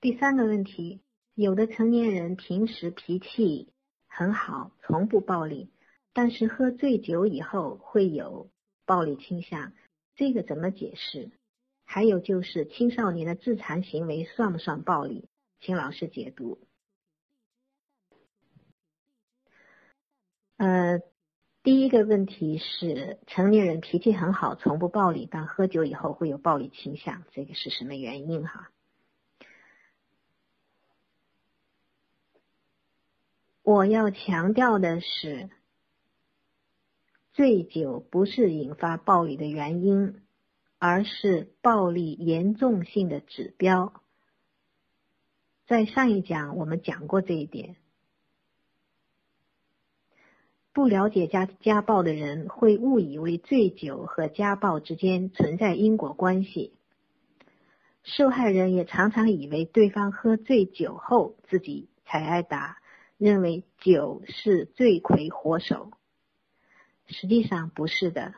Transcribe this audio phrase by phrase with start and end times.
[0.00, 1.02] 第三个问题，
[1.34, 3.68] 有的成年人平时脾气
[4.08, 5.70] 很好，从不暴力，
[6.14, 8.50] 但是喝醉酒以后会有
[8.86, 9.74] 暴力倾向，
[10.14, 11.30] 这个怎么解释？
[11.84, 15.28] 还有就是青少年的自残行为算不算暴力？
[15.60, 16.58] 请老师解读。
[20.56, 21.00] 呃，
[21.62, 28.46] 第一个问题是成年人脾气很好，从不暴力，但喝酒以后会有暴力倾向，这个是什么原因？
[28.46, 28.70] 哈，
[33.70, 35.48] 我要强调的是，
[37.32, 40.22] 醉酒不是引发暴力的原因，
[40.80, 43.92] 而是暴力严重性的指标。
[45.68, 47.76] 在上一讲我们讲过这一点。
[50.72, 56.74] 不了解家家暴的人会误以为醉酒和家暴之间存在因果关系，
[58.02, 62.79] 受害人也常常以为对方喝醉酒后自己才挨打，
[63.20, 65.90] 认为酒是罪魁祸首。
[67.06, 68.32] 实际上不是的。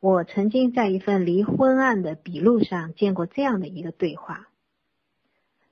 [0.00, 4.48] 我曾经在一份离婚案的笔录上见过这样的一个对话，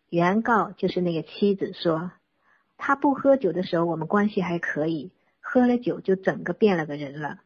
[0.08, 2.10] 原告就是那个妻子说，
[2.78, 5.12] 他不喝酒的时候我们关系还可以。
[5.40, 7.40] 喝了酒就整个变了个人了。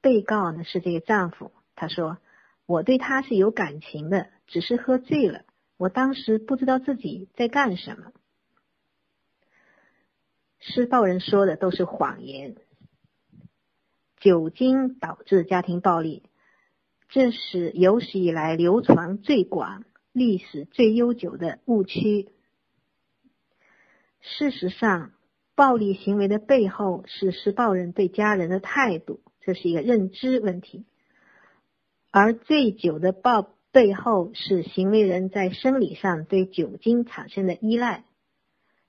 [0.00, 2.18] 被告呢是这个丈夫，他说
[2.66, 5.44] ：“我对他是有感情的，只是喝醉了，
[5.76, 8.12] 我当时不知道自己在干什么。”
[10.62, 12.56] 施暴人说的都是谎言。
[14.18, 16.22] 酒精导致家庭暴力，
[17.10, 22.30] 这是有史以来流传最广、历史最悠久的误区。
[24.20, 25.12] 事实上。
[25.54, 30.86] 暴力行为的背后是施暴人对家人的态度，这是一个认知问题；
[32.10, 38.04] 而醉酒的暴背后是行为人在生理上对酒精产生的依赖。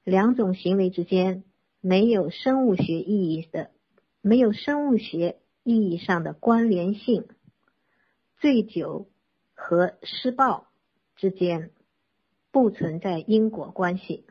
[0.05, 1.43] 两种行为之间
[1.85, 3.69] 没有生物学意义的、
[4.21, 7.27] 没有生物学意义上的关联性。
[8.39, 9.09] 醉酒
[9.53, 10.67] 和施暴
[11.17, 11.71] 之间
[12.51, 14.25] 不存在因果关系。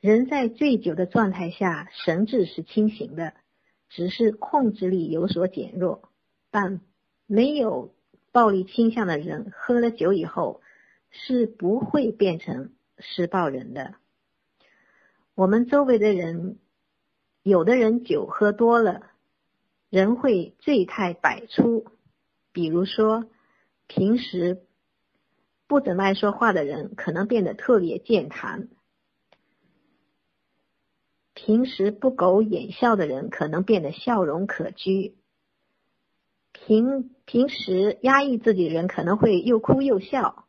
[0.00, 3.32] 人在醉酒的状态下，神志是清醒的，
[3.88, 6.10] 只是控制力有所减弱。
[6.50, 6.82] 但
[7.24, 7.94] 没有
[8.32, 10.60] 暴力倾向的人，喝了酒以后
[11.08, 13.94] 是不会变成施暴人的。
[15.36, 16.58] 我们周围的人，
[17.42, 19.02] 有的人酒喝多了，
[19.90, 21.84] 人会醉态百出。
[22.52, 23.26] 比如说，
[23.86, 24.62] 平时
[25.66, 28.70] 不怎么爱说话的人，可能变得特别健谈。
[31.34, 35.12] 平时不苟言笑的人，可能变得笑容可掬；
[36.52, 40.46] 平平时压抑自己的人，可能会又哭又笑；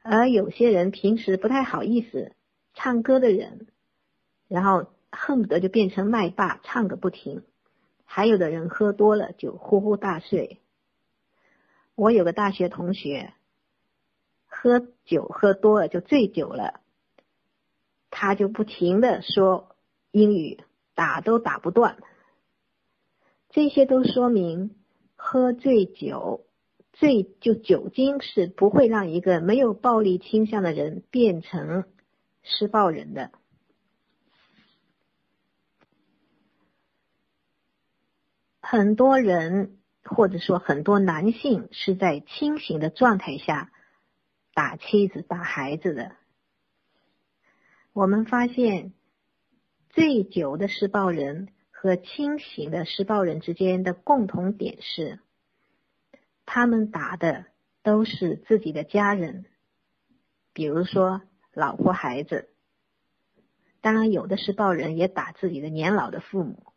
[0.00, 2.36] 而有些人平时不太好意思
[2.72, 3.66] 唱歌的人，
[4.48, 7.40] 然后恨不得就变成麦霸，唱个不停；
[8.04, 10.60] 还有的人喝多了就呼呼大睡。
[11.94, 13.32] 我有个大学同学，
[14.46, 16.80] 喝酒喝多了就醉酒了，
[18.10, 19.72] 他就不停的说。
[20.12, 20.60] 英语
[20.94, 21.98] 打都打不断，
[23.50, 24.74] 这些都说明
[25.14, 26.46] 喝醉酒，
[26.94, 31.84] 醉就酒精是不会让一个没有暴力倾向的人变成
[32.42, 33.30] 施暴人的。
[38.68, 43.70] 很多人或者说很多男性是在清醒的状态下
[44.54, 46.16] 打妻子、打孩子的。
[47.92, 48.92] 我们发现。
[49.88, 55.20] 醉酒的施暴人和清醒的施暴人之间的共同点是，
[56.44, 57.46] 他们打的
[57.82, 59.46] 都是自己的家人，
[60.52, 61.22] 比如说
[61.54, 62.50] 老婆、孩子。
[63.80, 66.74] 当然，有的施暴人也打自己的年老的父母。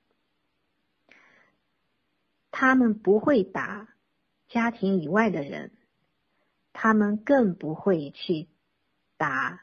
[2.59, 3.87] 他们不会打
[4.49, 5.71] 家庭以外的人，
[6.73, 8.49] 他们更不会去
[9.15, 9.61] 打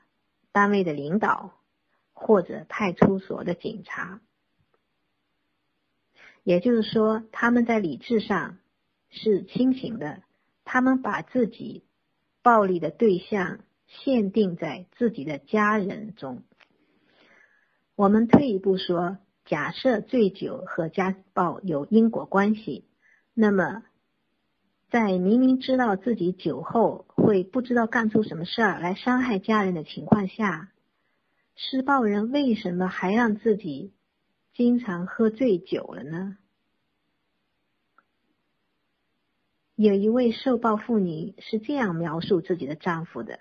[0.50, 1.52] 单位的领导。
[2.18, 4.22] 或者派出所的警察，
[6.44, 8.56] 也就是说，他们在理智上
[9.10, 10.22] 是清醒的，
[10.64, 11.84] 他们把自己
[12.40, 16.42] 暴力的对象限定在自己的家人中。
[17.96, 22.84] 我们退一步说，假设醉酒和家暴有因果关系，
[23.32, 23.84] 那么
[24.90, 30.72] 在明明知道自己酒后会不知道干出什么事儿来伤害家人的情况下，
[31.54, 33.92] 施暴人为什么还让自己
[34.52, 36.36] 经常喝醉酒了呢？
[39.76, 43.40] 有一位受暴妇女是这样描述自己的丈夫的：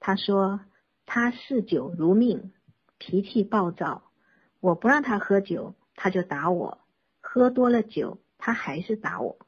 [0.00, 0.60] 她说，
[1.04, 2.52] 他嗜酒如命，
[2.98, 4.07] 脾气暴躁，
[4.60, 6.78] 我不让他喝酒，他就打我；
[7.20, 9.38] 喝多了酒，他还是打我。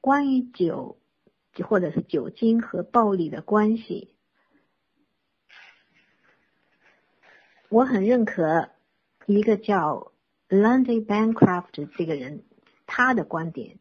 [0.00, 0.98] 关于酒，
[1.64, 4.14] 或者是酒精和暴力的关系，
[7.68, 8.70] 我很认可
[9.24, 10.12] 一个叫
[10.48, 12.44] Lundy Bancroft 这个人
[12.86, 13.78] 他的观点。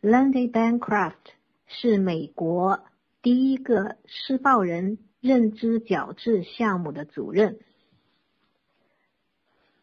[0.00, 1.32] Lundy Bancroft
[1.66, 2.84] 是美国
[3.20, 7.60] 第一个施暴人认知矫治项目的主任，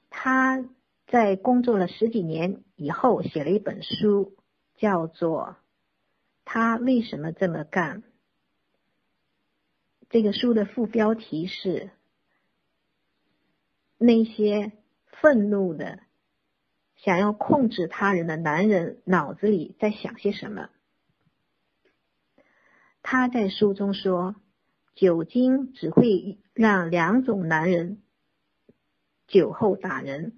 [0.10, 0.66] 他。
[1.08, 4.36] 在工作了十几年以后，写了一本书，
[4.76, 5.56] 叫做
[6.46, 8.02] 《他为什么这么干》。
[10.10, 11.92] 这个书的副标题是
[14.00, 14.72] “那些
[15.06, 16.00] 愤怒的、
[16.96, 20.72] 想要控制他人的男人脑子里在想些什么”。
[23.04, 24.36] 他在书中说，
[24.96, 28.02] 酒精只会让两种男人
[29.28, 30.38] 酒后打人。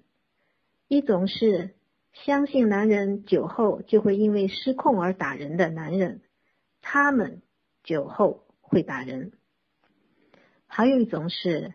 [0.88, 1.74] 一种是
[2.12, 6.22] 相信男人酒后就会因为失控而打人的男人，
[6.82, 7.42] 他们
[7.84, 9.30] 酒后会打人；
[10.66, 11.74] 还有一种是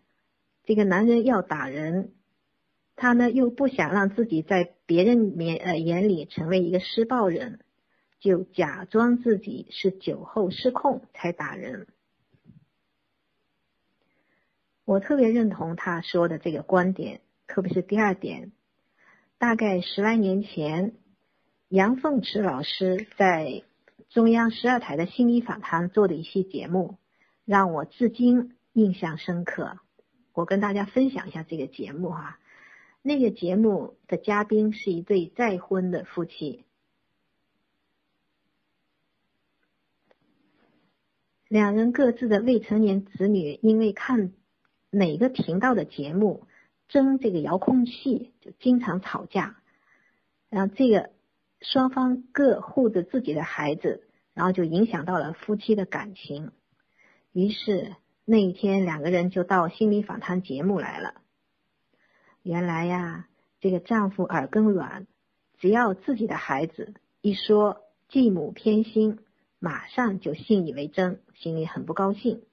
[0.65, 2.11] 这个男人要打人，
[2.95, 7.59] 他呢又不想让自己在别人面呃眼里成为一个施暴人，
[8.19, 11.87] 就假装自己是酒后失控才打人。
[14.85, 18.51] 我特别认同他说的这个观点，特别是第二点。
[19.37, 20.93] 大概十来年前，
[21.69, 23.63] 杨凤池老师在
[24.09, 26.97] 中央十二台的心理访谈做的一期节目，
[27.45, 29.79] 让我至今印象深刻。
[30.33, 32.39] 我跟大家分享一下这个节目哈。
[33.01, 36.63] 那个节目的嘉宾是一对再婚的夫妻，
[41.47, 44.31] 两人各自的未成年子女因为看
[44.93, 46.47] 哪个频道的节目。
[46.89, 49.55] 争这个遥控器就经常吵架，
[50.49, 51.09] 然后这个
[51.61, 54.03] 双方各护着自己的孩子，
[54.35, 56.51] 然后就影响到了夫妻的感情。
[57.31, 57.95] 于是
[58.25, 61.15] 那一天两个人就到心理访谈节目来了。
[62.43, 63.27] 原来呀，
[63.59, 65.07] 这个丈夫耳根软，
[65.57, 69.17] 只要自己的孩子一说继母偏心，
[69.57, 72.43] 马上就信以为真，心里很不高兴。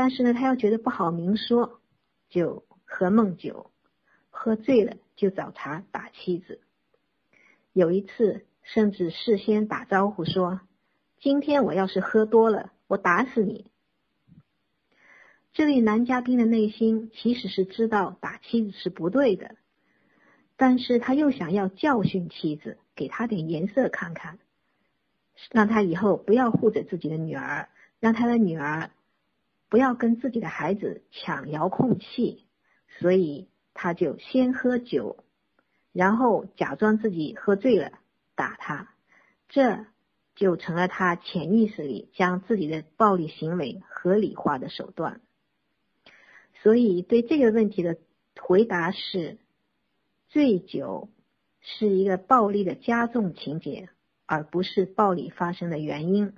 [0.00, 1.78] 但是呢，他又觉得不好明说，
[2.30, 2.64] 就。
[2.92, 3.70] 喝闷酒，
[4.30, 6.60] 喝醉了就找茬打妻子。
[7.74, 10.62] 有一次，甚至事先打招呼说
[11.20, 13.70] ：“今天我要是喝多了，我打死你。”
[15.52, 19.54] 这位男嘉宾的内心其实是知道打妻子是不对的，
[20.56, 24.40] 但是他又想要教训妻子，给他点颜色看看，
[25.52, 27.68] 让他以后不要护着自己的女儿，
[28.00, 28.90] 让他的女儿
[29.70, 32.44] 不要跟自己的孩子抢遥控器。
[32.98, 35.24] 所以他就先喝酒，
[35.92, 37.92] 然后假装自己喝醉了
[38.34, 38.92] 打他，
[39.48, 39.86] 这
[40.34, 45.20] 就成了他潜意识里将自己的暴力行为合理化的手段。
[46.62, 47.96] 所以对这个问题的
[48.38, 49.38] 回答是：
[50.28, 51.08] 醉酒
[51.60, 53.88] 是一个暴力的加重情节，
[54.26, 56.34] 而不是暴力发生的原因。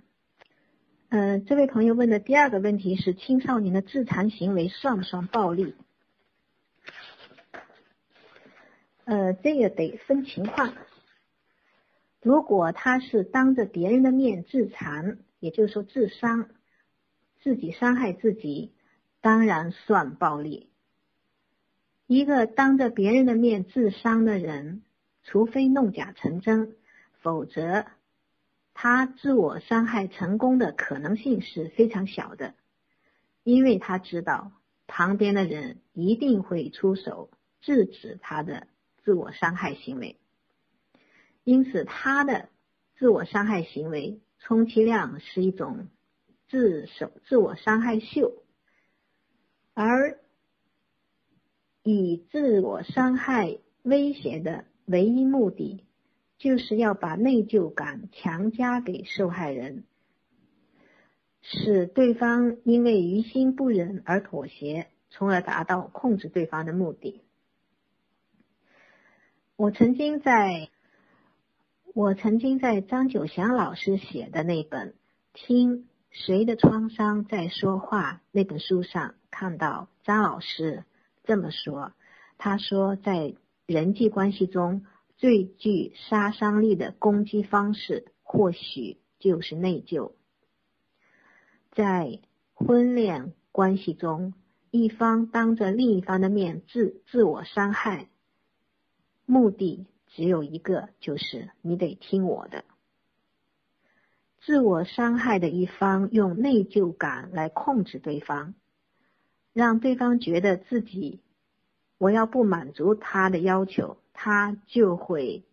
[1.14, 5.74] 嗯，这位朋友问的第二个问题是：青少年的自残行为算不算暴力？
[9.04, 10.72] 呃，这个得分情况。
[12.22, 16.48] 如果他是当着别人的面自残，也就是说自伤，
[17.42, 18.72] 自己伤害自己，
[19.20, 20.70] 当然算暴力。
[22.06, 24.80] 一个当着别人的面自伤的人，
[25.24, 26.74] 除非弄假成真，
[27.20, 27.84] 否则
[28.74, 32.54] 他自我伤害成功的可能性是非常小的，
[33.42, 34.52] 因为他知道
[34.86, 38.66] 旁边的人一定会出手制止他的。
[39.04, 40.16] 自我伤害行为，
[41.42, 42.50] 因此他的
[42.96, 45.88] 自我伤害行为充其量是一种
[46.48, 48.44] 自首自我伤害秀，
[49.74, 50.20] 而
[51.82, 55.84] 以自我伤害威胁的唯一目的，
[56.42, 59.84] 就是要把内疚感强加给受害人，
[61.40, 67.22] 使对方因为于心不忍而妥协，从而达到控制对方的目的。
[69.54, 70.68] 我曾经在，
[71.94, 74.88] 我曾经在张九祥老师写的那本
[75.32, 80.82] 《听谁的创伤在说话》那本书上看到张老师
[81.22, 81.92] 这么说。
[82.36, 84.84] 他说，在人际关系中
[85.22, 90.14] 最具杀伤力的攻击方式，或许就是内疚。
[91.70, 92.18] 在
[92.54, 94.34] 婚恋关系中，
[94.72, 98.08] 一方当着另一方的面自自我伤害，
[99.24, 102.64] 目的只有一个，就是你得听我的。
[104.40, 108.56] 自我伤害的一方用内疚感来控制对方，
[109.52, 111.20] 让对方觉得自己
[112.02, 115.44] 我要不满足他的要求，他就会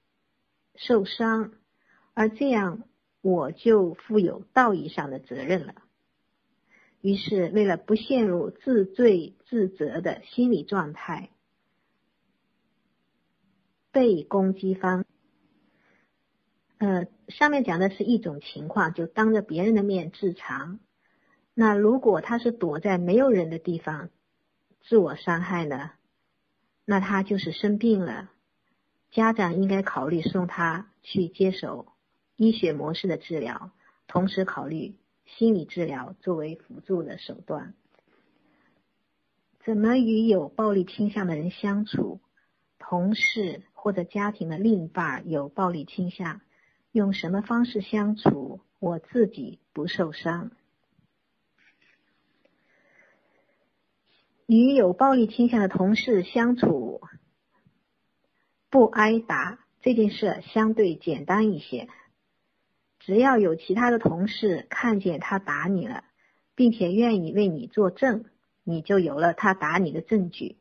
[0.73, 1.51] 受伤，
[2.15, 2.85] 而这样
[3.21, 5.75] 我就负有道义上的责任了。
[7.01, 11.29] 于是，为了不陷入自罪自责的心理状态，
[13.91, 15.05] 被攻击方。
[16.79, 20.79] 呃，上面讲的是一种情况，就当着别人的面自残。
[21.53, 24.09] 那如果他是躲在没有人的地方
[24.81, 25.91] 自我伤害呢？
[26.91, 28.31] 那他就是生病了。
[29.11, 31.85] 家长应该考虑送他去接受
[32.35, 33.69] 医学模式的治疗，
[34.07, 34.95] 同时考虑
[35.27, 37.75] 心理治疗作为辅助的手段。
[39.63, 42.21] 怎么与有暴力倾向的人相处？
[42.79, 46.41] 同事或者家庭的另一半有暴力倾向？
[46.91, 50.49] 用什么方式相处，我自己不受伤？
[54.49, 57.01] 与有暴力倾向的同事相处
[58.71, 61.87] 不挨打这件事相对简单一些。
[62.97, 66.03] 只要有其他的同事看见他打你了，
[66.55, 68.25] 并且愿意为你作证，
[68.63, 70.57] 你就有了他打你的证据，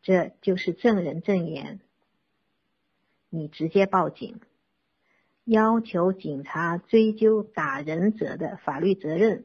[0.00, 1.80] 这就是证人证言。
[3.28, 4.40] 你直接报警。
[5.44, 9.44] 要求警察追究打人者的法律责任。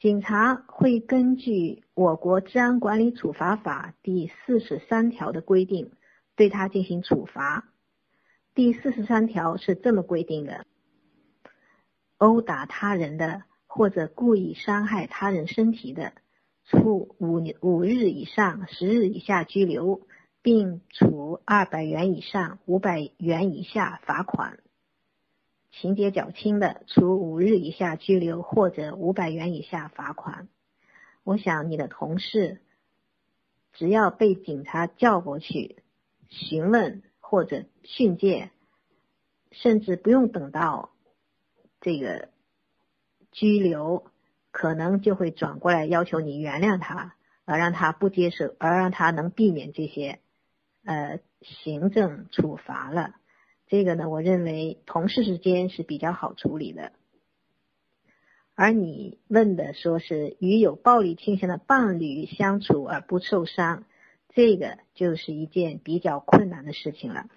[0.00, 5.90] 警察会根据我国治安管理处罚法第四十三条的规定，
[6.36, 7.68] 对他进行处罚。
[8.54, 10.66] 第四十三条是这么规定的：
[12.16, 16.12] 殴打他人的或者故意伤害他人身体的，
[16.64, 20.06] 处五五日以上十日以下拘留。
[20.40, 24.54] 并处二百元以上五百元以下罚款；
[25.80, 30.48] 情节较轻的，处五日以下拘留或者五百元以下罚款。
[31.22, 32.60] 我想你的同事
[33.74, 35.82] 只要被警察叫过去
[36.28, 38.50] 询问或者训诫，
[39.52, 40.90] 甚至不用等到
[41.80, 42.30] 这个
[43.30, 44.04] 拘留，
[44.50, 50.18] 可能就会转过来要求你原谅他，而让他不接受，而让他能避免这些。
[50.84, 53.14] 呃，行政处罚了，
[53.68, 56.92] 这个呢，我认为同事之间是比较好处理的。
[58.54, 63.84] 而你问的说是与有暴力倾向的伴侣相处而不受伤，
[64.30, 67.28] 这个就是一件比较困难的事情了。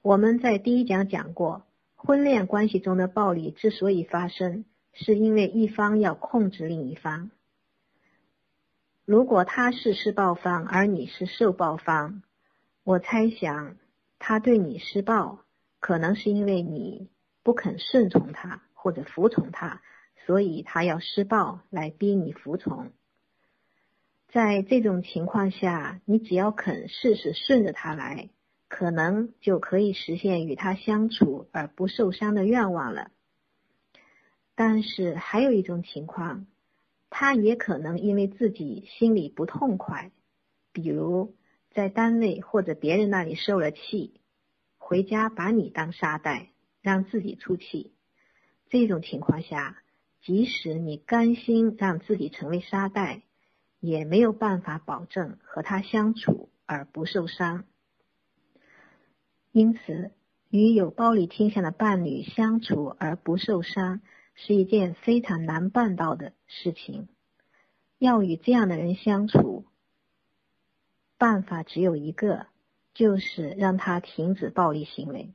[0.00, 1.64] 我们在第一讲讲过，
[1.94, 7.30] 婚恋关系中的暴力之所以发生，是因为一方要控制另一方。
[9.04, 12.22] 如果他是施暴方，而你是受暴方，
[12.82, 13.76] 我猜想
[14.24, 15.40] 他对你施暴，
[15.80, 17.10] 可能是因为你
[17.42, 19.82] 不肯顺从他或者服从他，
[20.26, 22.92] 所以他要施暴来逼你服从。
[24.28, 28.30] 在这种情况下，你只要肯试试顺着他来，
[28.68, 33.10] 可能就可以实现与他相处而不受伤的愿望了。
[34.54, 36.46] 但是还有一种情况。
[37.14, 40.12] 他也可能因为自己心里不痛快，
[40.72, 41.34] 比如
[41.74, 44.20] 在单位或者别人那里受了气，
[44.78, 46.50] 回家把你当沙袋，
[46.80, 47.92] 让自己出气。
[48.68, 49.82] 这种情况下，
[50.22, 53.22] 即使你甘心让自己成为沙袋，
[53.80, 57.64] 也没有办法保证和他相处而不受伤。
[59.50, 60.12] 因此，
[60.50, 64.00] 与有暴力倾向的伴侣相处而不受伤。
[64.34, 67.06] 是一件非常难办到的事情。
[67.98, 69.66] 要与这样的人相处，
[71.22, 72.48] 办法只有一个，
[72.94, 75.32] 就是让他停止暴力行为。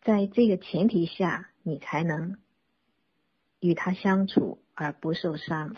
[0.00, 2.38] 在这个前提下，你才能
[3.60, 5.76] 与他相处而不受伤。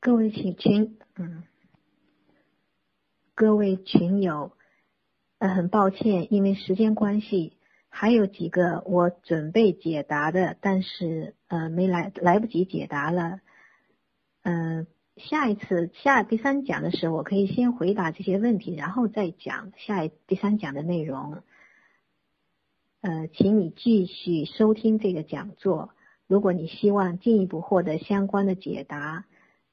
[0.00, 1.42] 各位群群，嗯，
[3.34, 4.56] 各位群友，
[5.36, 7.58] 呃，很抱歉，因为时间关系。
[7.90, 13.40] 还有几个我准备解答的，但是呃没来来不及解答了。
[14.44, 21.42] 嗯，下一次下第三讲的时候，我可以先回答这些问题，然后再讲下一第三讲的内容。
[23.00, 25.90] 呃，请你继续收听这个讲座。
[26.26, 29.24] 如果你希望进一步获得相关的解答，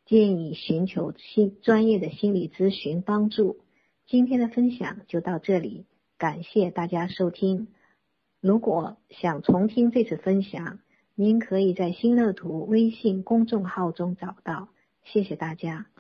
[0.06, 3.58] 建议寻求心专业的心理咨询帮助。
[4.06, 5.86] 今天的分享就到这里，
[6.18, 7.70] 感谢大家收听。
[8.42, 10.80] 如果想重听这次分享，
[11.16, 14.70] 您可以在新乐图微信公众号中找到。
[15.04, 15.91] 谢谢大家。